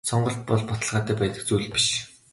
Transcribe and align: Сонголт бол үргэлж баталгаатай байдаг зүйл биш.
Сонголт 0.09 0.39
бол 0.47 0.55
үргэлж 0.63 0.69
баталгаатай 0.71 1.15
байдаг 1.21 1.41
зүйл 1.47 1.67
биш. 1.73 1.85